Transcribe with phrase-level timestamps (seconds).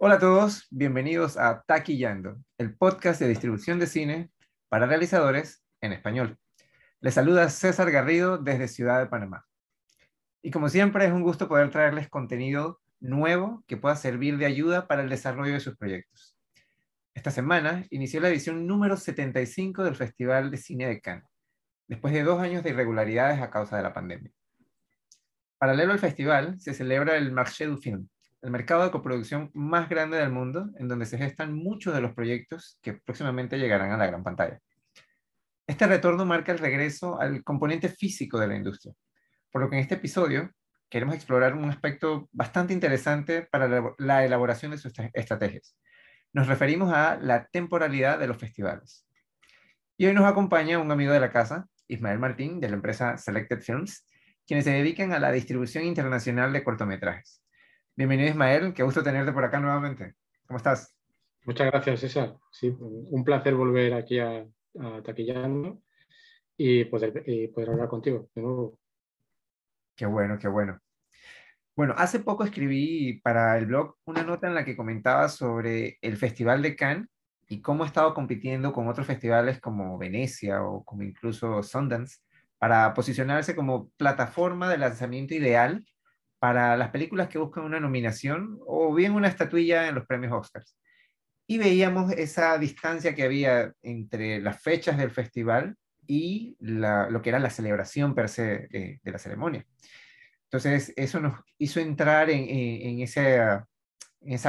[0.00, 4.30] Hola a todos, bienvenidos a Taquillando, el podcast de distribución de cine
[4.68, 6.38] para realizadores en español.
[7.00, 9.44] Les saluda César Garrido desde Ciudad de Panamá.
[10.40, 14.86] Y como siempre es un gusto poder traerles contenido nuevo que pueda servir de ayuda
[14.86, 16.36] para el desarrollo de sus proyectos.
[17.12, 21.28] Esta semana inició la edición número 75 del Festival de Cine de Cannes,
[21.88, 24.30] después de dos años de irregularidades a causa de la pandemia.
[25.58, 28.08] Paralelo al festival, se celebra el Marché du Film,
[28.42, 32.14] el mercado de coproducción más grande del mundo, en donde se gestan muchos de los
[32.14, 34.60] proyectos que próximamente llegarán a la gran pantalla.
[35.66, 38.94] Este retorno marca el regreso al componente físico de la industria,
[39.50, 40.50] por lo que en este episodio
[40.88, 45.76] queremos explorar un aspecto bastante interesante para la elaboración de sus estrategias.
[46.32, 49.06] Nos referimos a la temporalidad de los festivales.
[49.96, 53.60] Y hoy nos acompaña un amigo de la casa, Ismael Martín, de la empresa Selected
[53.60, 54.06] Films,
[54.46, 57.42] quienes se dedican a la distribución internacional de cortometrajes.
[57.98, 60.14] Bienvenido Ismael, qué gusto tenerte por acá nuevamente.
[60.46, 60.94] ¿Cómo estás?
[61.44, 62.36] Muchas gracias César.
[62.52, 64.46] Sí, un placer volver aquí a,
[64.78, 65.82] a Taquillando
[66.56, 68.78] y poder, y poder hablar contigo de nuevo.
[69.96, 70.78] Qué bueno, qué bueno.
[71.74, 76.16] Bueno, hace poco escribí para el blog una nota en la que comentaba sobre el
[76.16, 77.08] Festival de Cannes
[77.48, 82.18] y cómo ha estado compitiendo con otros festivales como Venecia o como incluso Sundance
[82.58, 85.84] para posicionarse como plataforma de lanzamiento ideal
[86.38, 90.76] para las películas que buscan una nominación o bien una estatuilla en los premios Oscars.
[91.46, 97.38] Y veíamos esa distancia que había entre las fechas del festival y lo que era
[97.38, 99.64] la celebración per se eh, de la ceremonia.
[100.44, 103.66] Entonces, eso nos hizo entrar en, esa,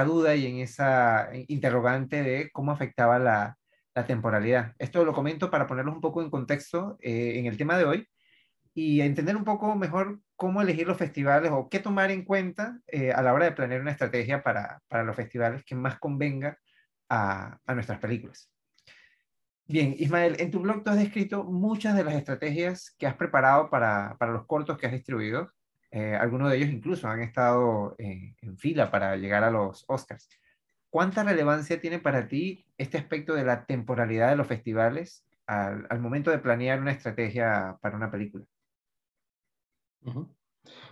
[0.06, 3.58] duda y en esa interrogante de cómo afectaba la,
[3.94, 4.74] la temporalidad.
[4.80, 8.08] Esto lo comento para ponerlos un poco en contexto eh, en el tema de hoy
[8.74, 13.12] y entender un poco mejor cómo elegir los festivales o qué tomar en cuenta eh,
[13.12, 16.58] a la hora de planear una estrategia para, para los festivales que más convenga
[17.10, 18.50] a, a, nuestras películas.
[19.66, 23.70] Bien, Ismael, en tu blog tú has descrito muchas de las estrategias que has preparado
[23.70, 25.52] para, para los cortos que has distribuido.
[25.92, 30.30] Eh, algunos de ellos incluso han estado en, fila para llegar a los Oscars.
[30.90, 36.00] ¿Cuánta relevancia tiene para ti este aspecto de la temporalidad de los festivales al, al
[36.00, 38.46] momento de planear una estrategia para una película?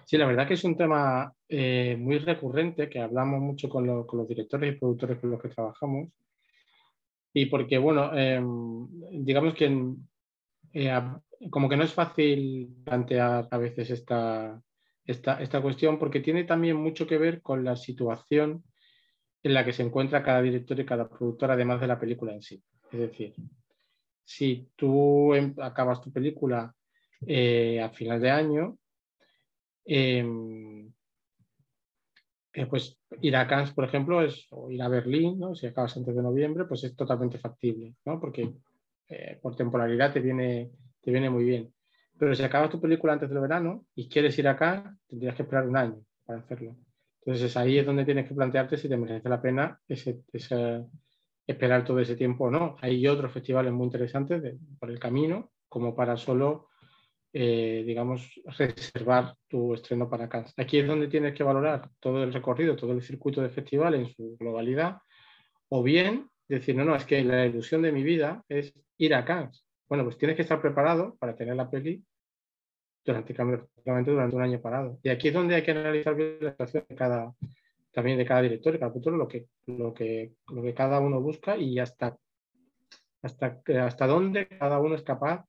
[0.06, 4.08] Sí, la verdad que es un tema eh, muy recurrente que hablamos mucho con, lo,
[4.08, 6.10] con, los directores y productores con los que trabajamos.
[7.34, 8.42] Y porque, bueno, eh,
[9.12, 9.96] digamos que
[10.74, 11.02] eh,
[11.52, 14.62] como que no es fácil plantear a veces esta,
[15.06, 18.64] esta, esta cuestión porque tiene también mucho que ver con la situación
[19.44, 22.42] en la que se encuentra cada director y cada productor, además de la película en
[22.42, 22.62] sí.
[22.92, 23.34] Es decir,
[24.24, 26.74] si tú em, acabas tu película
[27.26, 28.78] eh, a final de año,
[29.88, 30.26] eh,
[32.70, 35.56] pues ir a Cannes, por ejemplo, es, o ir a Berlín, ¿no?
[35.56, 38.20] si acabas antes de noviembre, pues es totalmente factible, ¿no?
[38.20, 38.52] porque
[39.10, 40.72] eh, por temporalidad te viene,
[41.02, 41.74] te viene muy bien.
[42.18, 45.68] Pero si acabas tu película antes del verano y quieres ir acá, tendrías que esperar
[45.68, 46.76] un año para hacerlo.
[47.22, 50.86] Entonces ahí es donde tienes que plantearte si te merece la pena ese, ese,
[51.46, 52.76] esperar todo ese tiempo o no.
[52.82, 56.70] Hay otros festivales muy interesantes de, por el camino, como para solo,
[57.34, 60.54] eh, digamos, reservar tu estreno para Cannes.
[60.58, 64.08] Aquí es donde tienes que valorar todo el recorrido, todo el circuito de festival en
[64.08, 64.98] su globalidad,
[65.70, 69.26] o bien decir, no, no, es que la ilusión de mi vida es ir a
[69.26, 69.66] Cannes.
[69.88, 72.04] Bueno, pues tienes que estar preparado para tener la peli
[73.06, 75.00] durante, durante un año parado.
[75.04, 77.34] Y aquí es donde hay que analizar bien la situación de cada,
[77.92, 81.22] también de cada director y cada futuro, lo que, lo, que, lo que cada uno
[81.22, 82.18] busca y hasta,
[83.22, 85.46] hasta, hasta dónde cada uno es capaz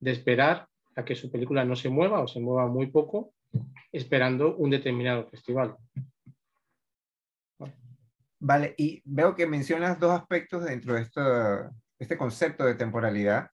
[0.00, 0.66] de esperar
[0.96, 3.32] a que su película no se mueva o se mueva muy poco,
[3.90, 5.76] esperando un determinado festival.
[8.38, 13.50] Vale, y veo que mencionas dos aspectos dentro de esto, este concepto de temporalidad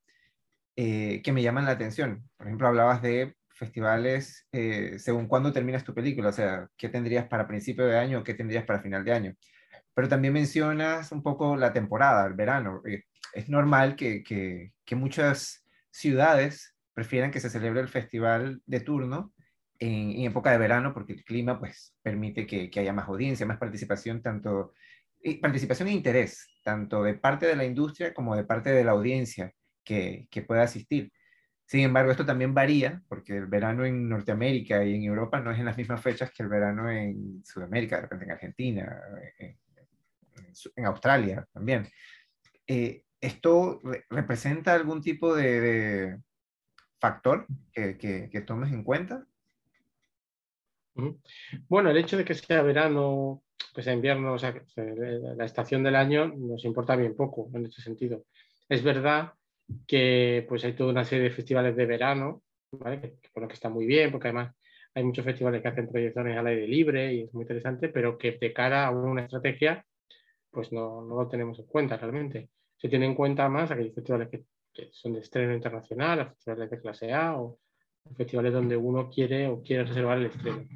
[0.76, 2.28] eh, que me llaman la atención.
[2.38, 7.28] Por ejemplo, hablabas de festivales eh, según cuándo terminas tu película, o sea, qué tendrías
[7.28, 9.36] para principio de año, qué tendrías para final de año.
[9.94, 12.82] Pero también mencionas un poco la temporada, el verano.
[12.88, 13.04] Eh,
[13.34, 19.34] es normal que, que, que, muchas ciudades prefieran que se celebre el festival de turno
[19.80, 23.58] en, época de verano porque el clima pues permite que, que haya más audiencia, más
[23.58, 24.74] participación, tanto
[25.42, 29.54] participación e interés, tanto de parte de la industria como de parte de la audiencia
[29.82, 31.10] que, que pueda asistir.
[31.66, 35.60] Sin embargo, esto también varía, porque el verano en Norteamérica y en Europa no es
[35.60, 39.02] en las mismas fechas que el verano en Sudamérica, de repente en Argentina,
[40.76, 41.88] en, Australia también.
[42.68, 46.18] Eh, ¿Esto re representa algún tipo de
[47.00, 49.26] factor que, que, que, tomes en cuenta?
[51.68, 53.44] Bueno, el hecho de que sea verano
[53.74, 57.82] pues a invierno, o sea, la estación del año nos importa bien poco en este
[57.82, 58.26] sentido.
[58.68, 59.34] Es verdad
[59.88, 62.42] que pues hay toda una serie de festivales de verano,
[62.72, 63.00] ¿vale?
[63.00, 64.56] que, que, que está muy bien, porque además
[64.94, 68.34] hay muchos festivales que hacen proyecciones al aire libre y es muy interesante, pero que
[68.34, 69.86] de cara a una estrategia,
[70.52, 72.50] pues no, no lo tenemos en cuenta realmente.
[72.76, 74.44] Se tiene en cuenta más aquellos festivales que,
[74.74, 77.60] que son de estreno internacional, festivales de clase A o
[78.16, 80.68] festivales donde uno quiere o quiere reservar el estreno.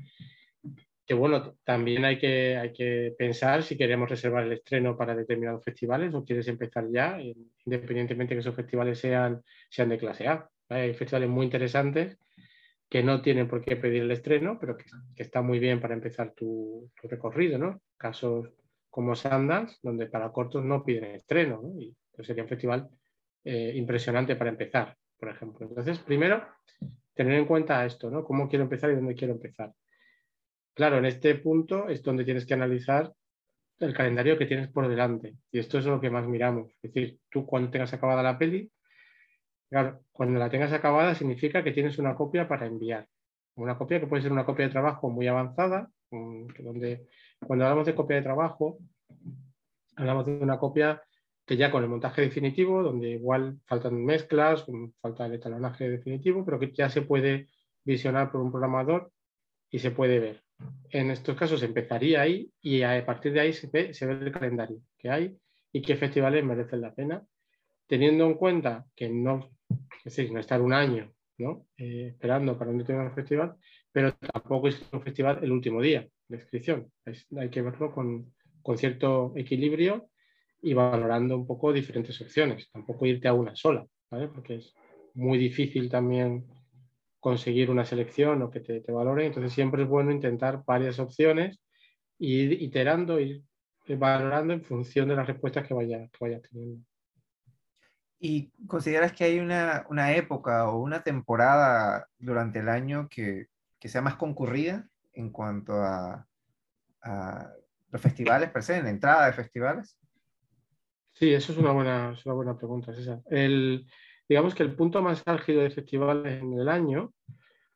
[1.06, 5.63] Que bueno, también hay que, hay que pensar si queremos reservar el estreno para determinados
[5.63, 7.19] festivales o quieres empezar ya,
[7.66, 10.50] independientemente que esos festivales sean, sean de clase A.
[10.69, 12.18] Hay festivales muy interesantes
[12.90, 14.86] que no tienen por qué pedir el estreno, pero que,
[15.16, 17.81] que está muy bien para empezar tu, tu, recorrido, ¿no?
[17.98, 18.50] Casos
[18.90, 21.81] como Sundance, donde para cortos no piden estreno, ¿no?
[21.81, 22.88] Y pues sería un festival
[23.44, 25.68] eh, impresionante para empezar, por ejemplo.
[25.68, 26.45] Entonces, primero,
[27.13, 28.24] tener en cuenta esto, ¿no?
[28.24, 29.74] ¿Cómo quiero empezar y dónde quiero empezar?
[30.74, 33.13] Claro, en este punto es donde tienes que analizar
[33.80, 35.36] el calendario que tienes por delante.
[35.51, 36.72] Y esto es lo que más miramos.
[36.81, 38.72] Es decir, tú cuando tengas acabada la peli,
[39.69, 43.07] claro, cuando la tengas acabada significa que tienes una copia para enviar.
[43.56, 47.07] Una copia que puede ser una copia de trabajo muy avanzada, donde
[47.45, 48.80] cuando hablamos de copia de trabajo,
[49.95, 51.01] hablamos de una copia
[51.45, 54.66] que ya con el montaje definitivo, donde igual faltan mezclas,
[55.01, 57.48] falta el etalonaje definitivo, pero que ya se puede
[57.84, 59.12] visionar por un programador
[59.69, 60.44] y se puede ver.
[60.90, 64.31] En estos casos empezaría ahí y a partir de ahí se ve, se ve el
[64.31, 65.38] calendario que hay
[65.72, 67.25] y qué festivales merecen la pena,
[67.88, 71.68] teniendo en cuenta que no, es decir, no estar un año ¿no?
[71.78, 73.56] Eh, esperando para un determinado festival,
[73.92, 76.92] pero tampoco es un festival el último día de inscripción.
[77.06, 80.10] Es, hay que verlo con, con cierto equilibrio
[80.63, 83.86] y valorando un poco diferentes opciones, tampoco irte a una sola,
[84.33, 84.74] porque es
[85.13, 86.45] muy difícil también
[87.19, 91.60] conseguir una selección o que te, te valore, entonces siempre es bueno intentar varias opciones
[92.19, 93.44] e ir iterando, ir
[93.98, 96.86] valorando en función de las respuestas que vayas que vaya teniendo.
[98.19, 103.89] ¿Y consideras que hay una, una, época o una temporada durante el año que, que
[103.89, 106.25] sea más concurrida en cuanto a,
[107.01, 107.51] a,
[107.92, 109.98] los festivales per se, en la entrada de festivales?
[111.13, 113.21] Sí, eso es una buena, una buena pregunta, César.
[113.30, 113.86] El,
[114.27, 117.13] digamos que el punto más álgido de festivales en el año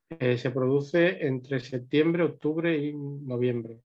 [0.09, 3.79] eh, se produce entre septiembre, octubre y noviembre.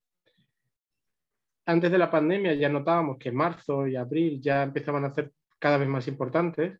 [1.66, 5.78] Antes de la pandemia ya notábamos que marzo y abril ya empezaban a ser cada
[5.78, 6.78] vez más importantes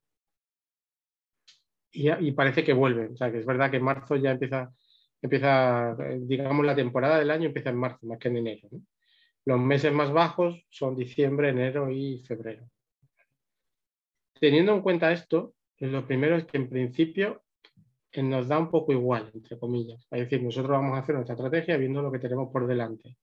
[1.93, 3.13] y, y parece que vuelven.
[3.13, 4.73] O sea, que es verdad que marzo ya empieza,
[5.21, 8.69] empieza, eh, digamos, la temporada del año empieza en marzo, más que en enero.
[9.45, 12.65] Los meses más bajos son diciembre, enero y febrero.
[14.39, 17.43] Teniendo en cuenta esto, lo primero es que en principio
[18.13, 20.07] eh, nos da un poco igual, entre comillas.
[20.13, 23.17] Es decir, nosotros vamos a hacer nuestra estrategia viendo lo que tenemos por delante,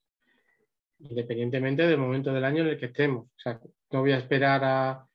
[1.00, 3.30] independientemente del momento del año en el que estemos.
[3.92, 5.06] No voy a esperar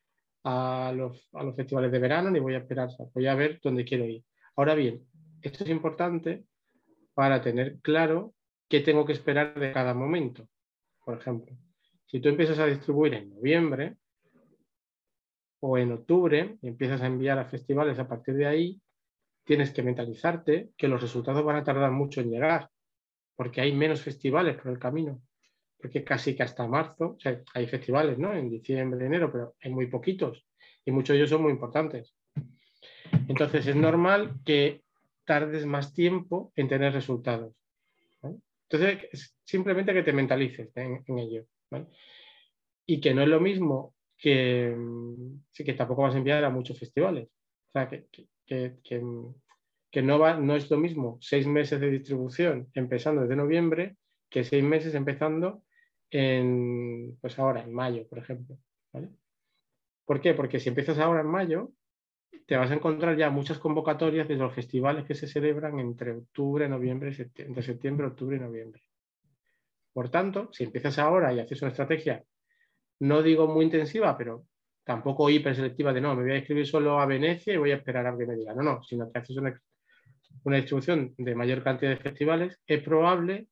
[0.42, 4.24] a, los, festivales de verano ni voy a esperar, voy a ver dónde quiero ir.
[4.56, 5.06] Ahora bien,
[5.42, 6.44] esto es importante
[7.12, 8.32] para tener claro
[8.68, 10.48] qué tengo que esperar de cada momento
[11.04, 11.56] por ejemplo.
[12.06, 13.96] Si tú empiezas a distribuir en noviembre
[15.60, 18.80] o en octubre y empiezas a enviar a festivales a partir de ahí,
[19.44, 22.70] tienes que mentalizarte que los resultados van a tardar mucho en llegar,
[23.36, 25.20] porque hay menos festivales por el camino,
[25.78, 27.16] porque casi que hasta marzo,
[27.54, 28.34] hay festivales, ¿no?
[28.34, 30.46] En diciembre, enero, pero hay muy poquitos
[30.84, 32.14] y muchos de ellos son muy importantes.
[33.28, 34.82] Entonces es normal que
[35.24, 37.54] tardes más tiempo en tener resultados.
[38.68, 41.46] Entonces, es simplemente que te mentalices en, ello.
[42.86, 44.74] Y que no es lo mismo que,
[45.50, 47.28] sí, que tampoco vas a enviar a muchos festivales.
[47.68, 48.06] O sea, que,
[48.46, 48.78] que,
[49.90, 53.96] que, no, va, no es lo mismo seis meses de distribución empezando desde noviembre
[54.30, 55.62] que seis meses empezando
[56.10, 58.58] en, pues ahora, en mayo, por ejemplo.
[60.04, 60.34] ¿Por qué?
[60.34, 61.72] Porque si empiezas ahora en mayo,
[62.46, 66.68] te vas a encontrar ya muchas convocatorias de los festivales que se celebran entre octubre,
[66.68, 68.82] noviembre, septiembre, entre septiembre, octubre y noviembre.
[69.92, 72.24] Por tanto, si empiezas ahora y haces una estrategia,
[73.00, 74.46] no digo muy intensiva, pero
[74.84, 78.06] tampoco hiperselectiva de no, me voy a escribir solo a Venecia y voy a esperar
[78.06, 78.54] a que me diga.
[78.54, 79.60] No, no, sino que haces una,
[80.44, 83.48] una distribución de mayor cantidad de festivales, es probable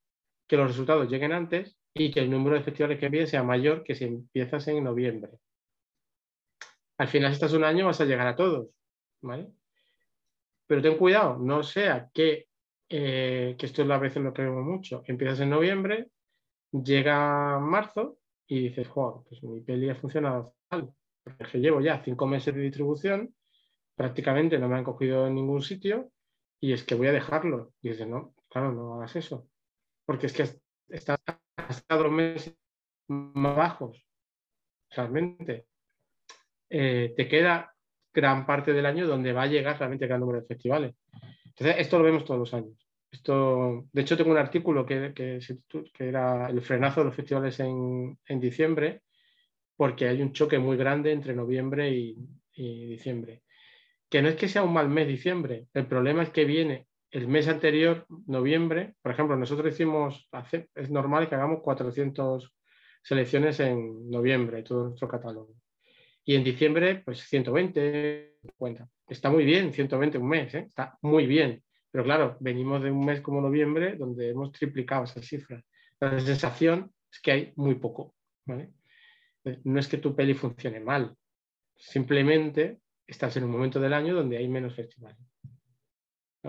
[0.47, 3.85] que los resultados lleguen antes y que el número de festivales que envíes sea mayor
[3.85, 5.39] que si empiezas en noviembre.
[7.03, 8.69] Al final, si estás un año, vas a llegar a todos.
[9.23, 9.53] ¿vale?
[10.69, 12.47] Pero ten cuidado, no sea que,
[12.89, 16.11] eh, que esto es a veces lo que vemos mucho, empiezas en noviembre,
[16.71, 20.95] llega marzo y dices, joder, pues mi peli ha funcionado tal,
[21.25, 23.35] porque llevo ya cinco meses de distribución,
[23.97, 26.13] prácticamente no me han cogido en ningún sitio
[26.61, 27.73] y es que voy a dejarlo.
[27.83, 29.49] Y dices, no, claro, no hagas eso,
[30.07, 30.45] porque es que
[30.89, 31.19] estás
[31.57, 32.57] hasta los meses
[33.09, 34.07] más bajos,
[34.91, 35.67] realmente,
[36.75, 37.75] eh, te queda
[38.15, 40.95] gran parte del año donde va a llegar realmente gran número de festivales.
[41.45, 42.89] Entonces, esto lo vemos todos los años.
[43.11, 45.39] Esto, de hecho, tengo un artículo que, que,
[45.99, 49.03] era el frenazo de los festivales en, diciembre,
[49.77, 52.17] porque hay un choque muy grande entre noviembre y,
[52.55, 53.43] diciembre.
[54.09, 57.29] Que no es que sea un mal mes diciembre, el problema es que viene el
[57.29, 60.27] mes anterior, noviembre, por ejemplo, nosotros hicimos,
[60.75, 62.55] es normal que hagamos 400
[63.03, 65.62] selecciones en noviembre, todo nuestro catálogo.
[66.25, 68.89] Y en diciembre, pues 120, 50.
[69.09, 70.67] Está muy bien, 120 un mes, ¿eh?
[70.69, 71.63] está muy bien.
[71.91, 75.63] Pero claro, venimos de un mes como noviembre donde hemos triplicado esa cifra.
[76.01, 78.15] La sensación es que hay muy poco.
[78.45, 81.17] No es que tu peli funcione mal,
[81.77, 85.19] simplemente estás en un momento del año donde hay menos festivales.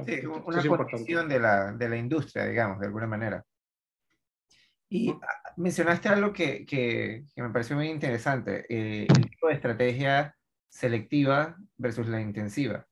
[0.06, 0.42] Sí, una
[0.78, 3.44] condición de la, de la, industria, digamos, de alguna manera.
[4.94, 5.12] Y
[5.58, 10.38] mencionaste algo que, que, me pareció muy interesante, eh, el tipo de estrategia
[10.70, 12.86] selectiva versus la intensiva.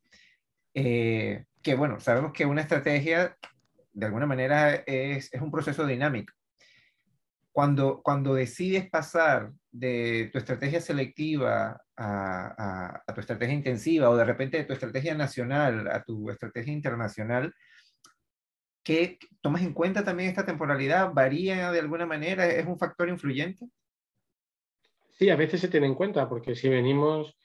[0.74, 3.38] Eh, que bueno, sabemos que una estrategia
[3.94, 6.34] de alguna manera es, es un proceso dinámico.
[7.52, 14.26] Cuando, cuando decides pasar de tu estrategia selectiva a, a, tu estrategia intensiva o de
[14.26, 17.54] repente de tu estrategia nacional a tu estrategia internacional,
[18.84, 21.14] ¿qué tomas en cuenta también esta temporalidad?
[21.14, 22.48] ¿Varía de alguna manera?
[22.48, 23.68] ¿Es un factor influyente?
[25.12, 27.38] Sí, a veces se tiene en cuenta, porque si venimos,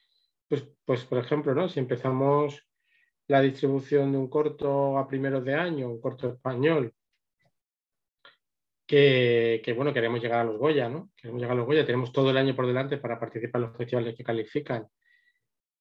[0.49, 1.69] pues, pues por ejemplo, ¿no?
[1.69, 2.67] si empezamos
[3.27, 6.95] la distribución de un corto a primeros de año, un corto español,
[8.87, 11.11] que, bueno, queremos llegar a los Goya, ¿no?
[11.17, 13.77] Queremos llegar a los Goya, tenemos todo el año por delante para participar en los
[13.77, 14.87] festivales que califican.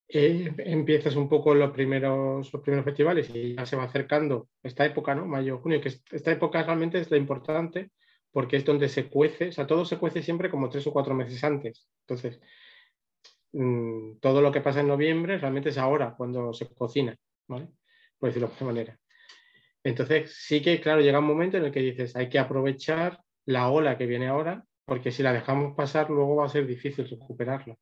[0.07, 4.85] Eh, empiezas un poco los primeros, los primeros festivales y ya se va acercando esta
[4.85, 5.25] época, ¿no?
[5.25, 7.91] Mayo, junio, que esta época realmente es la importante
[8.31, 11.15] porque es donde se cuece, o sea, todo se cuece siempre como tres o cuatro
[11.15, 11.87] meses antes.
[12.01, 12.39] Entonces,
[13.53, 17.15] mm, todo lo que pasa en noviembre realmente es ahora cuando se cocina.
[17.47, 17.67] ¿vale?
[18.19, 18.99] Por decirlo de alguna manera.
[19.83, 23.69] Entonces, sí que, claro, llega un momento en el que dices, hay que aprovechar la
[23.69, 27.75] ola que viene ahora, porque si la dejamos pasar, luego va a ser difícil recuperarla.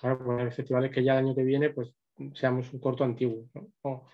[0.00, 1.94] Claro, pues hay festivales que ya el año que viene, pues
[2.34, 3.48] seamos un corto antiguo,
[3.82, 4.06] o,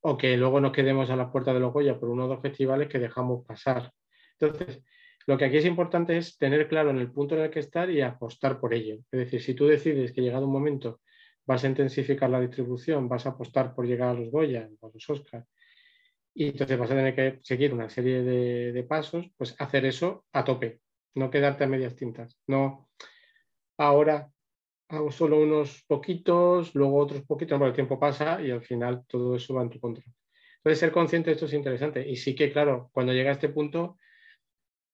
[0.00, 2.40] o, que luego nos quedemos a la puerta de los Goya por uno o dos
[2.40, 3.92] festivales que dejamos pasar.
[4.38, 4.82] Entonces,
[5.26, 7.90] lo que aquí es importante es tener claro en el punto en el que estar
[7.90, 8.96] y apostar por ello.
[9.10, 11.00] Es decir, si tú decides que llegado un momento
[11.46, 14.90] vas a intensificar la distribución, vas a apostar por llegar a los Goya o a
[14.92, 15.46] los Oscars,
[16.34, 20.44] y entonces vas a tener que seguir una serie de, pasos, pues hacer eso a
[20.44, 20.80] tope,
[21.14, 22.38] no quedarte a medias tintas.
[22.46, 22.88] No,
[23.76, 24.30] ahora
[24.90, 29.36] hago solo unos poquitos, luego otros poquitos, porque el tiempo pasa y al final todo
[29.36, 30.04] eso va en tu contra.
[30.58, 32.06] Entonces, ser consciente de esto es interesante.
[32.08, 33.98] Y sí que, claro, cuando llega a este punto,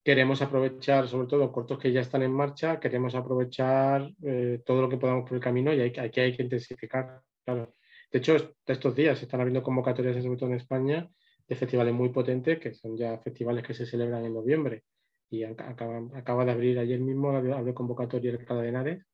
[0.03, 4.89] queremos aprovechar, sobre todo cortos que ya están en marcha, queremos aprovechar eh, todo lo
[4.89, 7.21] que podamos por el camino y hay, aquí hay que intensificar.
[7.43, 7.73] Claro.
[8.11, 11.09] De hecho, estos días están habiendo convocatorias, sobre todo en España,
[11.47, 14.83] de festivales muy potentes, que son ya festivales que se celebran en noviembre.
[15.29, 19.05] Y acaba, acaba de abrir ayer mismo la convocatoria de Cadenares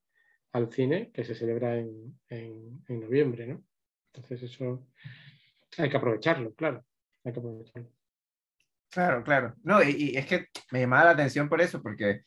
[0.54, 3.48] al cine, que se celebra en, en, en noviembre.
[3.48, 3.64] ¿no?
[4.14, 4.88] Entonces, eso
[5.78, 6.86] hay que aprovecharlo, claro.
[7.24, 7.90] Hay que aprovecharlo.
[8.90, 9.56] Claro, claro.
[9.64, 12.22] No, y, es que me llamaba la atención por eso, porque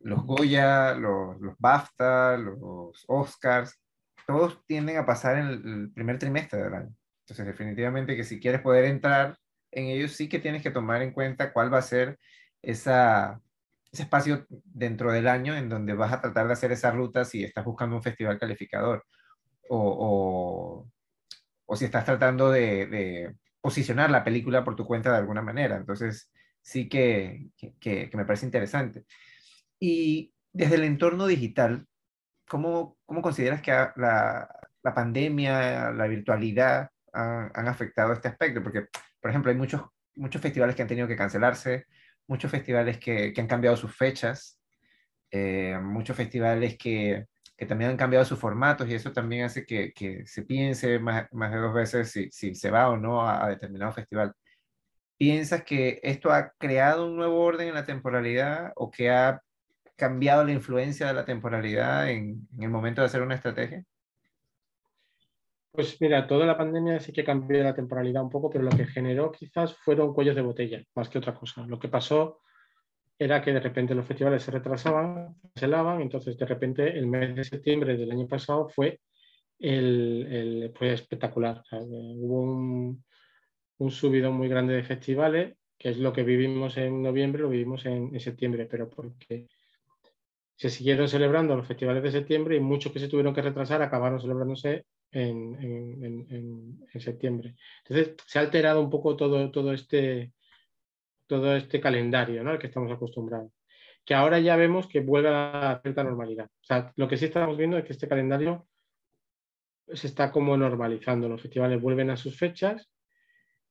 [0.00, 3.78] los Goya, los, los BAFTA, los Oscars,
[4.26, 6.94] todos tienden a pasar en el, primer trimestre del año.
[7.20, 9.36] Entonces, definitivamente que si quieres poder entrar
[9.70, 12.18] en ellos, sí que tienes que tomar en cuenta cuál va a ser
[12.62, 13.40] esa,
[13.90, 17.44] ese espacio dentro del año en donde vas a tratar de hacer esa ruta si
[17.44, 19.04] estás buscando un festival calificador
[19.70, 20.86] o,
[21.66, 25.76] o, si estás tratando de posicionar la película por tu cuenta de alguna manera.
[25.76, 26.30] Entonces,
[26.62, 29.04] sí que, que, me parece interesante.
[29.78, 31.86] Y desde el entorno digital,
[32.48, 34.48] ¿cómo, cómo consideras que la,
[34.82, 38.62] la, pandemia, la virtualidad han, afectado este aspecto?
[38.62, 38.86] Porque,
[39.20, 39.82] por ejemplo, hay muchos,
[40.16, 41.86] muchos festivales que han tenido que cancelarse,
[42.28, 44.58] muchos festivales que, que han cambiado sus fechas,
[45.30, 49.92] eh, muchos festivales que, que también han cambiado sus formatos y eso también hace que,
[49.92, 53.48] que se piense más, más, de dos veces si, si, se va o no a,
[53.48, 54.32] determinado festival.
[55.16, 59.42] ¿Piensas que esto ha creado un nuevo orden en la temporalidad o que ha
[59.96, 63.84] cambiado la influencia de la temporalidad en el momento de hacer una estrategia?
[65.70, 68.86] Pues mira, toda la pandemia sí que cambió la temporalidad un poco, pero lo que
[68.86, 71.66] generó quizás fueron cuellos de botella, más que otra cosa.
[71.66, 72.40] Lo que pasó
[73.18, 77.34] era que de repente los festivales se retrasaban, se lavaban, entonces de repente el mes
[77.34, 79.00] de septiembre del año pasado fue,
[79.58, 81.62] el, fue espectacular.
[81.70, 83.04] hubo un,
[83.78, 87.86] un subidón muy grande de festivales que es lo que vivimos en noviembre, lo vivimos
[87.86, 89.46] en, septiembre, pero porque
[90.56, 94.20] se siguieron celebrando los festivales de septiembre y muchos que se tuvieron que retrasar acabaron
[94.20, 97.54] celebrándose en, septiembre.
[97.84, 100.32] Entonces se ha alterado un poco todo, todo, este,
[101.26, 102.50] todo este calendario ¿no?
[102.50, 103.52] al que estamos acostumbrados,
[104.04, 106.46] que ahora ya vemos que vuelve a cierta normalidad.
[106.46, 108.66] O sea, lo que sí estamos viendo es que este calendario
[109.92, 112.90] se está como normalizando, los festivales vuelven a sus fechas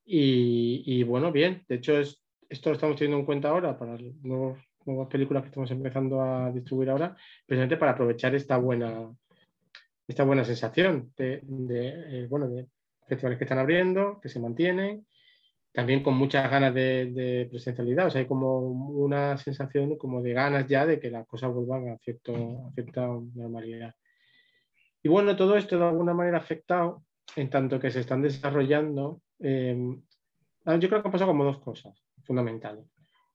[0.10, 4.58] y, bueno, bien, de hecho es, esto lo estamos teniendo en cuenta ahora para nuevos,
[4.86, 7.15] nuevas películas que estamos empezando a distribuir ahora,
[7.46, 9.12] precisamente para aprovechar esta buena,
[10.07, 12.67] esta buena sensación de, eh, bueno, de
[13.07, 15.05] festivales que están abriendo, que se mantienen,
[15.73, 20.65] también con muchas ganas de, presencialidad, o sea, hay como una sensación como de ganas
[20.67, 22.33] ya de que las cosas vuelvan a, cierto,
[22.67, 23.93] a cierta normalidad.
[25.03, 27.03] Y bueno, todo esto de alguna manera afectado
[27.35, 29.21] en tanto que se están desarrollando
[30.65, 32.85] ah, yo creo que han pasado como dos cosas fundamentales.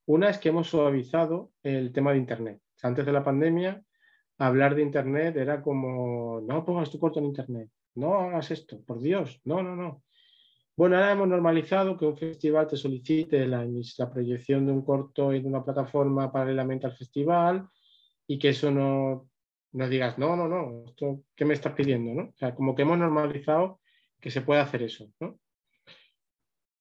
[0.07, 2.61] Una es que hemos suavizado el tema de Internet.
[2.83, 3.81] antes de la pandemia,
[4.47, 9.01] hablar de Internet era como, no pongas tu corto en Internet, no hagas esto, por
[9.01, 10.03] Dios, no, no, no.
[10.75, 13.67] Bueno, ahora hemos normalizado que un festival te solicite la,
[14.13, 17.69] proyección de un corto en una plataforma paralelamente al festival
[18.27, 19.29] y que eso no,
[19.73, 22.15] no digas, no, no, no, esto, ¿qué me estás pidiendo?
[22.15, 22.31] ¿no?
[22.31, 23.81] O sea, como que hemos normalizado
[24.19, 25.09] que se puede hacer eso.
[25.21, 25.39] ¿no?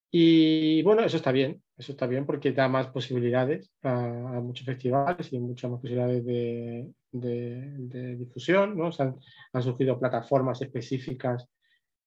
[0.10, 5.34] Y bueno, eso está bien, eso está bien porque da más posibilidades a, muchos festivales
[5.34, 8.92] y muchas más posibilidades de, difusión, ¿no?
[9.00, 11.50] han, surgido plataformas específicas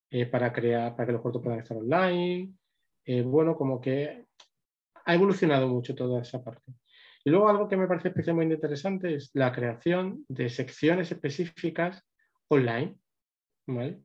[0.09, 2.53] eh, para crear, para que los cortos puedan estar online.
[3.03, 4.25] Eh, bueno, como que
[5.03, 6.71] ha evolucionado mucho toda esa parte.
[7.25, 12.01] Y luego algo que me parece especialmente interesante es la creación de secciones específicas
[12.47, 12.95] online.
[13.67, 13.99] ¿vale?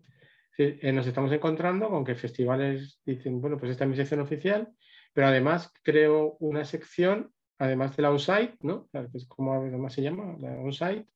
[0.58, 4.68] Eh, nos estamos encontrando con que festivales dicen, bueno, pues esta es mi sección oficial,
[5.12, 8.88] pero además creo una sección, además de la on-site, ¿no?
[9.14, 11.07] Es como además se llama, la on-site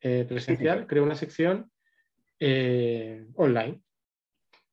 [0.00, 1.70] eh, presencial, creo una sección
[2.40, 3.80] eh, online.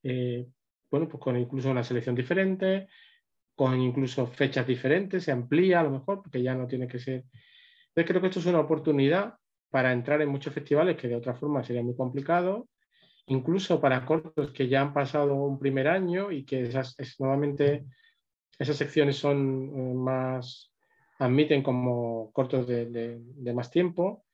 [0.03, 2.87] bueno, pues con incluso una selección diferente,
[3.55, 7.23] con incluso fechas diferentes, se amplía a lo mejor, porque ya no tiene que ser.
[7.87, 9.35] Entonces creo que esto es una oportunidad
[9.69, 12.67] para entrar en muchos festivales que de otra forma sería muy complicado
[13.27, 17.85] incluso para cortos que ya han pasado un primer año y que esas, nuevamente
[18.59, 20.71] esas secciones son eh, más,
[21.19, 23.21] admiten como cortos de,
[23.53, 24.25] más tiempo.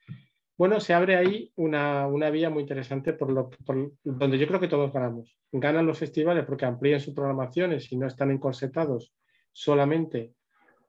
[0.57, 4.67] Bueno, se abre ahí una, vía muy interesante por, lo, por donde yo creo que
[4.67, 5.37] todos ganamos.
[5.51, 9.13] Ganan los festivales porque amplían sus programaciones y no están encorsetados
[9.51, 10.33] solamente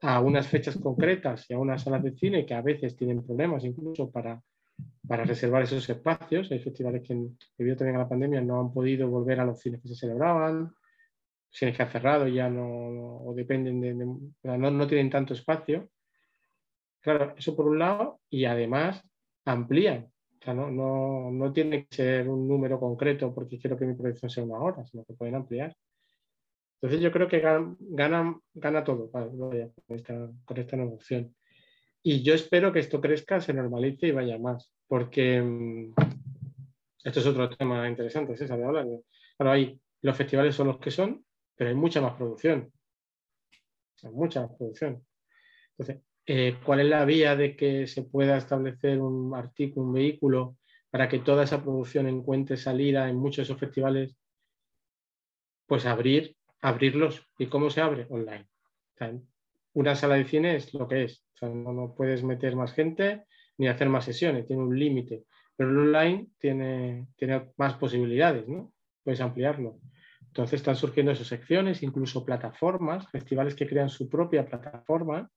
[0.02, 3.64] a unas fechas concretas y a unas salas de cine que a veces tienen problemas
[3.64, 4.42] incluso para
[5.06, 6.50] para reservar esos espacios.
[6.50, 7.14] Hay festivales que,
[7.58, 10.74] debido también a la pandemia, no han podido volver a los cines que se celebraban,
[11.52, 15.90] cines que han cerrado ya no, o dependen de, no, no, tienen tanto espacio.
[17.00, 19.02] Claro, eso por un lado, y además
[19.44, 20.10] amplían.
[20.40, 23.94] O sea, no, no, no tiene que ser un número concreto porque quiero que mi
[23.94, 25.76] proyección sea una hora, sino que pueden ampliar.
[26.80, 31.32] Entonces yo creo que gana, gana, todo con, esta, con esta nueva opción.
[32.02, 35.94] Y yo espero que esto crezca, se normalice y vaya más, porque mm,
[37.04, 38.86] esto es otro tema interesante, César, de hablar.
[39.36, 41.24] Claro, hay, los festivales son los que son,
[41.62, 42.72] pero hay mucha más producción.
[44.02, 45.06] Hay mucha más producción.
[45.70, 50.56] Entonces, eh, ¿cuál es la vía de que se pueda establecer un artículo, un vehículo,
[50.90, 54.16] para que toda esa producción encuentre salida en muchos de esos festivales?
[55.66, 57.24] Pues abrir, abrirlos.
[57.38, 58.08] ¿Y cómo se abre?
[58.10, 58.48] Online
[59.74, 61.24] una sala de cine es lo que es.
[61.40, 63.24] no, puedes meter más gente
[63.58, 65.24] ni hacer más sesiones, tiene un límite.
[65.56, 68.72] Pero el online tiene, tiene más posibilidades, ¿no?
[69.04, 69.78] Puedes ampliarlo.
[70.32, 75.30] Entonces están surgiendo esas secciones, incluso plataformas, festivales que crean su propia plataforma.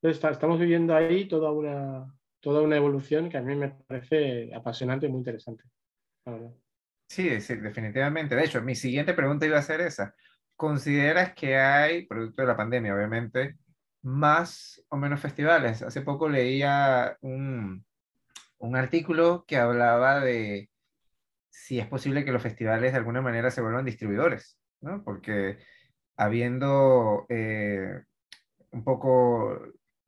[0.00, 2.06] Entonces estamos viviendo ahí toda una,
[2.38, 5.64] toda una evolución que a mí me parece apasionante y muy interesante.
[7.08, 8.36] Sí, sí, definitivamente.
[8.36, 10.14] De hecho, mi siguiente pregunta iba a ser esa.
[10.54, 13.56] ¿Consideras que hay, producto de la pandemia, obviamente,
[14.02, 15.82] más o menos festivales?
[15.82, 17.84] Hace poco leía un,
[18.58, 20.70] un artículo que hablaba de
[21.52, 25.04] si es posible que los festivales de alguna manera se vuelvan distribuidores, ¿no?
[25.04, 25.58] Porque
[26.16, 28.00] habiendo eh,
[28.70, 29.60] un poco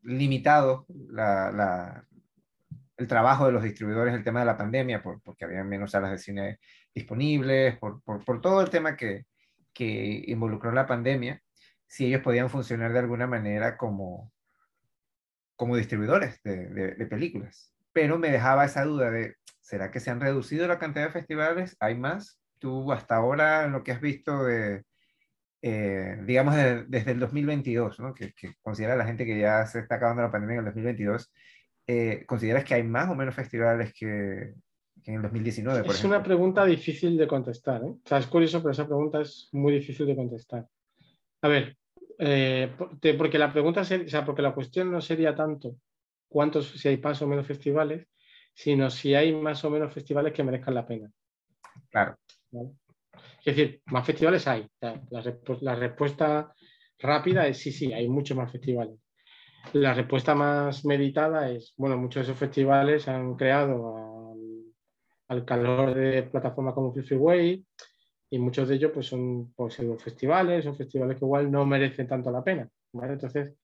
[0.02, 2.04] limitado la,
[2.96, 6.11] el trabajo de los distribuidores, el tema de la pandemia, por, porque había menos salas
[6.11, 6.59] de cine
[6.94, 9.26] disponibles, por, por, por todo el tema que,
[9.72, 11.42] que involucró la pandemia,
[11.87, 14.33] si ellos podían funcionar de alguna manera como,
[15.57, 17.74] como distribuidores de, películas.
[17.92, 21.77] Pero me dejaba esa duda de, ¿será que se han reducido la cantidad de festivales?
[21.81, 22.38] ¿Hay más?
[22.59, 24.85] Tú hasta ahora, lo que has visto de,
[25.62, 28.14] eh, digamos, desde el 2022, ¿no?
[28.14, 31.33] que, considera la gente que ya se está acabando la pandemia en el 2022,
[31.87, 34.53] eh, ¿consideras que hay más o menos festivales que,
[35.05, 35.85] en el 2019?
[35.85, 37.83] Por es una pregunta difícil de contestar.
[37.85, 37.88] ¿eh?
[37.88, 40.66] O sea, es curioso, pero esa pregunta es muy difícil de contestar.
[41.40, 41.79] A ver,
[42.18, 42.70] eh,
[43.16, 45.77] porque la pregunta, o sea, porque la cuestión no sería tanto
[46.29, 48.07] cuántos, si hay más o menos festivales,
[48.54, 51.10] sino si hay más o menos festivales que merezcan la pena.
[51.90, 52.16] Claro.
[52.52, 54.66] Es decir, más festivales hay.
[55.60, 56.54] La, respuesta
[56.98, 58.98] rápida es sí, sí, hay muchos más festivales.
[59.72, 64.34] La respuesta más meditada es, bueno, muchos de esos festivales han creado
[65.28, 67.64] al, calor de plataformas como Freeway
[68.30, 72.30] y muchos de ellos pues son pues, festivales o festivales que igual no merecen tanto
[72.30, 72.68] la pena.
[72.92, 73.54] Entonces,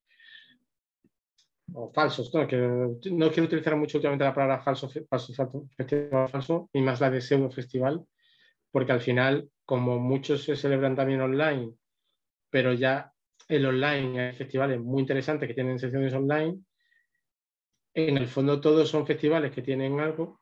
[1.74, 2.46] o falsos, ¿no?
[2.46, 5.34] Quiero utilizar mucho últimamente la palabra falso, falso,
[6.28, 8.04] falso, y más la de pseudo festival,
[8.70, 11.72] porque al final, como muchos se celebran también online,
[12.50, 13.12] pero ya
[13.48, 16.58] el online hay festivales muy interesantes que tienen secciones online,
[17.94, 20.40] en el fondo todos son festivales que tienen algo,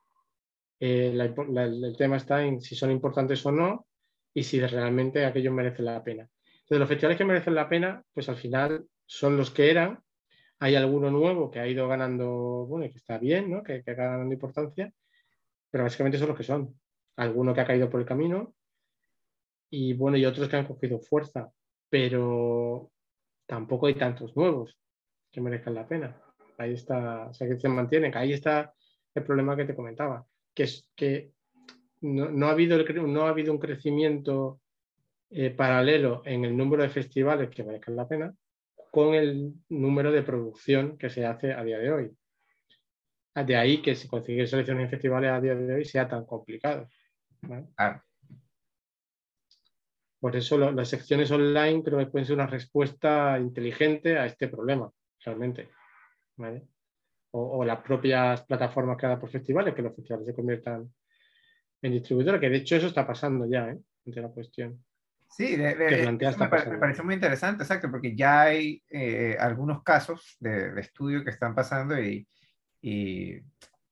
[0.81, 3.87] eh, el tema está en si son importantes o no
[4.33, 6.29] y si realmente aquellos merecen la pena.
[6.45, 9.99] Entonces, los festivales que merecen la pena, pues al final son los que eran
[10.61, 13.63] hay alguno nuevo que ha ido ganando, bueno, y que está bien, ¿no?
[13.63, 14.93] que, que ganando importancia,
[15.71, 16.79] pero básicamente son los que son.
[17.17, 18.55] Alguno que ha caído por el camino
[19.71, 21.53] y bueno, y otros que han cogido fuerza,
[21.89, 22.91] pero
[23.47, 24.79] tampoco hay tantos nuevos
[25.31, 26.21] que merezcan la pena.
[26.59, 28.75] Ahí está, o sea, que se mantienen, ahí está
[29.15, 31.33] el problema que te comentaba, que es que
[32.01, 34.61] no, ha, habido no ha habido un crecimiento
[35.31, 38.35] eh, paralelo en el número de festivales que merezcan la pena,
[38.91, 42.11] con el número de producción que se hace a día de hoy.
[43.35, 46.89] De ahí que si conseguir selecciones en festivales a día de hoy sea tan complicado.
[50.21, 54.91] Por eso las secciones online creo que pueden ser una respuesta inteligente a este problema,
[55.25, 55.69] realmente.
[57.31, 60.93] O, las propias plataformas creadas por festivales, que los festivales se conviertan
[61.83, 63.79] en distribuidores, que de hecho eso está pasando ya, ¿eh?
[64.07, 64.83] Ante la cuestión.
[65.31, 65.75] Sí, me,
[66.79, 71.97] parece muy interesante, exacto, porque ya hay eh, algunos casos de, estudio que están pasando
[72.01, 72.27] y,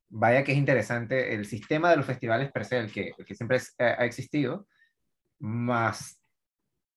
[0.09, 3.59] vaya que es interesante el sistema de los festivales per se, el que, que siempre
[3.79, 4.66] eh, ha existido,
[5.38, 6.20] más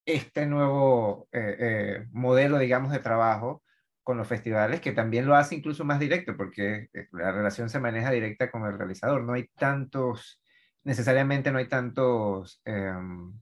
[0.06, 3.62] este nuevo eh, modelo, digamos, de trabajo
[4.04, 8.10] con los festivales, que también lo hace incluso más directo, porque la relación se maneja
[8.10, 9.24] directa con el realizador.
[9.24, 10.42] No hay tantos,
[10.84, 13.34] necesariamente no hay tantos em,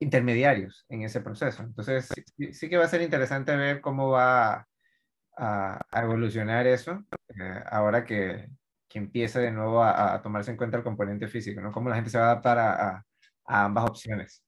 [0.00, 1.62] intermediarios en ese proceso.
[1.62, 2.08] Entonces,
[2.52, 4.66] sí, que va a ser interesante ver cómo va
[5.36, 8.48] a, evolucionar eso eh, ahora que,
[8.88, 11.72] que, empiece de nuevo a, tomarse en cuenta el componente físico, ¿no?
[11.72, 13.06] Cómo la gente se va a adaptar a,
[13.46, 14.42] a ambas opciones.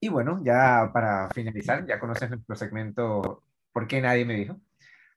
[0.00, 4.60] Y bueno, ya para finalizar, ya conoces nuestro segmento ¿Por qué nadie me dijo?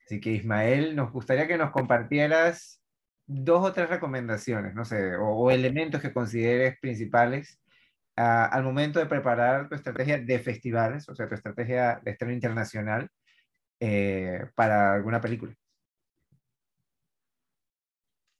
[0.05, 2.81] Así que Ismael, nos gustaría que nos compartieras
[3.27, 7.59] dos o tres recomendaciones, no sé, o, o elementos que consideres principales
[8.17, 13.09] al momento de preparar tu estrategia de festivales, o sea, tu estrategia de estreno internacional
[13.79, 15.53] eh, para alguna película?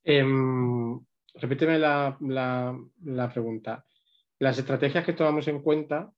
[0.04, 0.98] Em,
[1.34, 3.84] repíteme la, la, pregunta.
[4.38, 6.10] Las estrategias que tomamos en cuenta.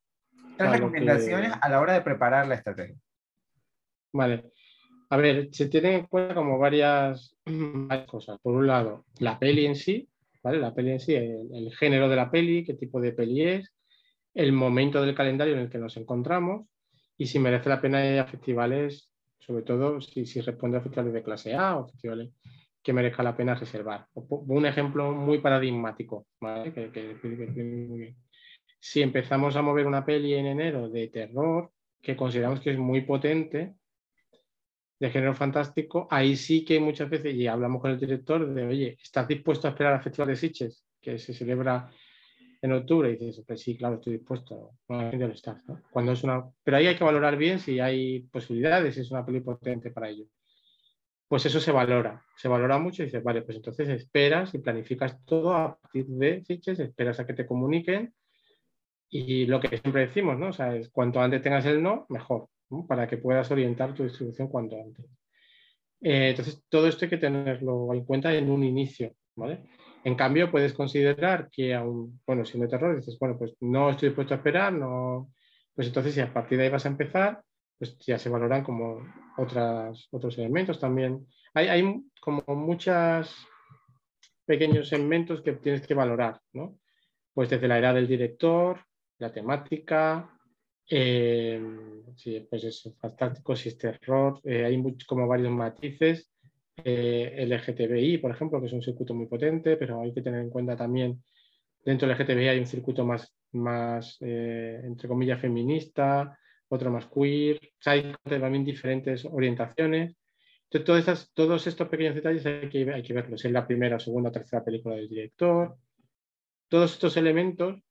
[0.56, 2.96] Las recomendaciones a la hora de preparar la estrategia.
[4.12, 4.52] Vale.
[5.10, 8.38] A ver, se tienen en cuenta como varias, varias cosas.
[8.40, 10.09] Por un lado, la peli en sí,
[10.42, 13.72] la peli en sí, el, género de la peli, qué tipo de peli es,
[14.34, 16.66] el momento del calendario en el que nos encontramos
[17.16, 21.12] y si merece la pena ir a festivales, sobre todo si, si responde a festivales
[21.12, 22.30] de clase A o festivales
[22.82, 24.06] que merezca la pena reservar.
[24.14, 26.26] Un ejemplo muy paradigmático,
[28.78, 33.02] Si empezamos a mover una peli en enero de terror, que consideramos que es muy
[33.02, 33.74] potente,
[35.00, 38.98] de género fantástico, ahí sí que muchas veces, y hablamos con el director, de, oye,
[39.02, 41.90] ¿estás dispuesto a esperar al Festival de Sitges, que se celebra
[42.60, 43.10] en octubre?
[43.10, 44.74] Y dices, pues sí, claro, estoy dispuesto.
[44.86, 46.44] Cuando es una...
[46.62, 50.10] Pero ahí hay que valorar bien si hay posibilidades, si es una peli potente para
[50.10, 50.26] ello.
[51.26, 55.24] Pues eso se valora, se valora mucho y dices, vale, pues entonces esperas y planificas
[55.24, 58.12] todo a partir de Sitges, esperas a que te comuniquen
[59.08, 60.48] y lo que siempre decimos, ¿no?
[60.48, 62.48] O sea, es cuanto antes tengas el no, mejor
[62.88, 65.06] para que puedas orientar tu distribución cuanto antes.
[66.00, 69.14] Eh, entonces, todo esto hay que tenerlo en cuenta en un inicio.
[69.36, 69.64] ¿vale?
[70.04, 74.34] En cambio, puedes considerar que, aún, bueno, siendo terror, dices, bueno, pues no estoy dispuesto
[74.34, 75.30] a esperar, no,
[75.74, 77.42] pues entonces si a partir de ahí vas a empezar,
[77.78, 79.02] pues ya se valoran como
[79.36, 81.26] otros elementos también.
[81.54, 83.46] Hay, hay como muchos
[84.44, 86.78] pequeños segmentos que tienes que valorar, ¿no?
[87.32, 88.80] Pues desde la edad del director,
[89.18, 90.28] la temática,
[90.92, 91.60] Eh,
[92.16, 96.30] sí, pues eso, fantástico, si este error, eh, hay como varios matices.
[96.82, 100.50] Eh, LGTBI, por ejemplo, que es un circuito muy potente, pero hay que tener en
[100.50, 101.22] cuenta también,
[101.84, 106.38] dentro del LGTBI hay un circuito más, más entre comillas, feminista,
[106.68, 110.16] otro más queer, hay también diferentes orientaciones.
[110.70, 114.64] Entonces, todos estos pequeños detalles hay que, hay que verlos en la primera, segunda, tercera
[114.64, 115.76] película del director.
[116.68, 117.82] Todos estos elementos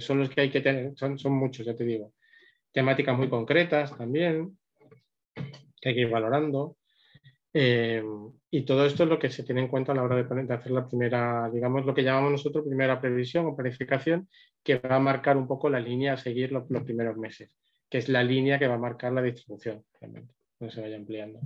[0.00, 2.12] son los que hay que tener, son muchos, ya te digo
[2.74, 4.58] temáticas muy concretas también,
[5.80, 6.76] que hay que ir valorando.
[7.56, 8.02] Eh,
[8.50, 10.72] y todo esto es lo que se tiene en cuenta a la hora de, hacer
[10.72, 14.28] la primera, digamos, lo que llamamos nosotros primera previsión o planificación,
[14.62, 17.56] que va a marcar un poco la línea a seguir los, primeros meses,
[17.88, 21.38] que es la línea que va a marcar la distribución, realmente, donde se vaya ampliando.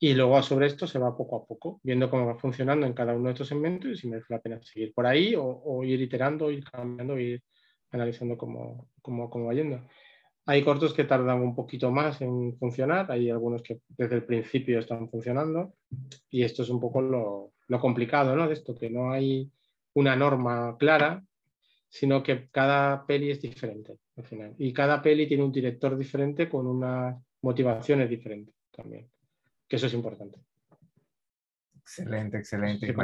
[0.00, 3.14] Y luego sobre esto se va poco a poco, viendo cómo va funcionando en cada
[3.14, 6.50] uno de estos segmentos y si merece la pena seguir por ahí o, ir iterando,
[6.50, 7.40] ir cambiando, ir
[7.92, 9.86] analizando cómo, cómo, cómo va yendo.
[10.46, 14.80] Hay cortos que tardan un poquito más en funcionar, hay algunos que desde el principio
[14.80, 15.74] están funcionando
[16.30, 18.48] y esto es un poco lo, complicado ¿no?
[18.48, 19.50] de esto, que no hay
[19.94, 21.22] una norma clara,
[21.88, 24.54] sino que cada peli es diferente al final.
[24.58, 29.08] Y cada peli tiene un director diferente con unas motivaciones diferentes también,
[29.68, 30.38] que eso es importante.
[31.78, 32.94] Excelente, excelente.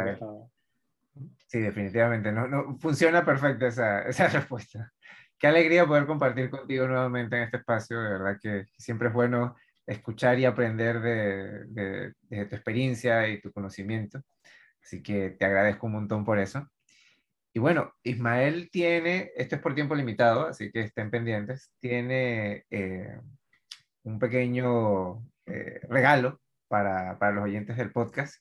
[1.47, 2.33] Sí, definitivamente.
[2.33, 4.93] No, no, funciona perfecta esa, esa respuesta
[5.39, 8.01] qué alegría poder compartir contigo nuevamente en este espacio.
[8.01, 12.15] De verdad que siempre es bueno escuchar y aprender de,
[12.47, 14.23] tu experiencia y tu conocimiento.
[14.83, 16.69] Así que te agradezco un montón por eso.
[17.53, 23.19] Y bueno, Ismael tiene, esto es por tiempo limitado, así que estén pendientes, tiene eh,
[24.03, 28.37] un pequeño eh, regalo para, los oyentes del podcast.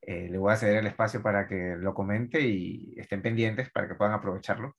[0.00, 3.88] Eh, le voy a ceder el espacio para que lo comente y estén pendientes para
[3.88, 4.76] que puedan aprovecharlo.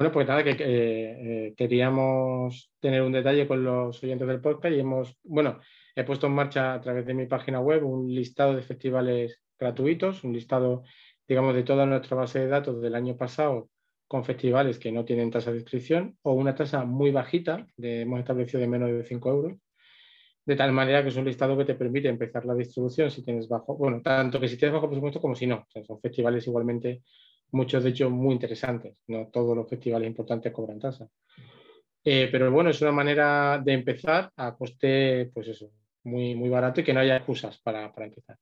[0.00, 4.80] Bueno, pues nada, que eh, queríamos tener un detalle con los oyentes del podcast y
[4.80, 5.60] hemos, bueno,
[5.94, 10.24] he puesto en marcha a través de mi página web un listado de festivales gratuitos,
[10.24, 10.84] un listado,
[11.28, 13.68] digamos, de toda nuestra base de datos del año pasado
[14.08, 18.60] con festivales que no tienen tasa de inscripción o una tasa muy bajita, hemos establecido
[18.60, 19.58] de menos de 5 euros,
[20.46, 23.48] de tal manera que es un listado que te permite empezar la distribución si tienes
[23.48, 27.02] bajo, bueno, tanto que si tienes bajo presupuesto como si no, son festivales igualmente
[27.52, 28.96] muchos de ellos muy interesantes.
[29.08, 31.08] No todos los festivales importantes cobran tasa.
[32.04, 35.70] Eh, pero bueno, es una manera de empezar a coste, pues eso,
[36.04, 38.36] muy, muy barato y que no haya excusas para, para empezar.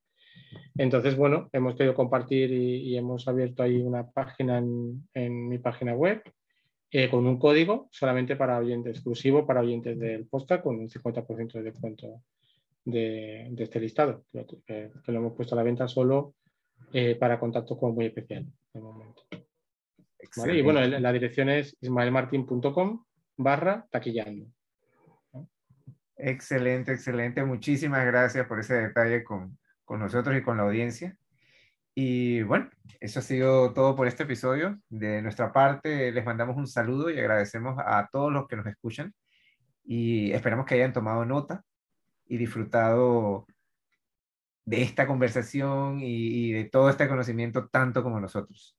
[0.77, 5.94] Entonces, bueno, hemos querido compartir y, hemos abierto ahí una página en, en mi página
[5.94, 6.23] web
[6.90, 11.53] eh, con un código solamente para oyentes, exclusivo para oyentes del podcast con un 50%
[11.53, 12.23] de descuento
[12.83, 14.25] de, de, este listado,
[14.66, 16.35] que, lo hemos puesto a la venta solo
[16.93, 19.23] eh, para contacto con muy especial de momento.
[20.53, 23.05] Y bueno, la dirección es ismaelmartin.com
[23.37, 24.47] barra taquillando.
[26.17, 27.45] Excelente, excelente.
[27.45, 31.17] Muchísimas gracias por ese detalle con, con nosotros y con la audiencia.
[31.95, 32.69] Y bueno,
[33.01, 34.79] eso ha sido todo por este episodio.
[34.88, 39.14] De nuestra parte, les mandamos un saludo y agradecemos a todos los que nos escuchan
[39.85, 41.64] y esperamos que hayan tomado nota
[42.27, 43.47] y disfrutado
[44.69, 48.77] de esta conversación y, de todo este conocimiento tanto como nosotros.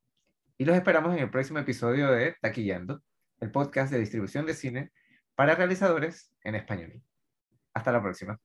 [0.55, 3.01] Y los esperamos en el próximo episodio de Taquillando,
[3.39, 4.91] el podcast de distribución de cine
[5.33, 7.01] para realizadores en español.
[7.73, 8.39] Hasta la próxima.